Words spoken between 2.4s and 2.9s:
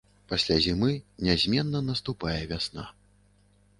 вясна.